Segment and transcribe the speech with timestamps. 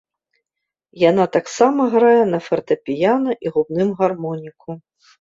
[1.09, 4.69] Яна таксама грае на фартэпіяна і губным гармоніку.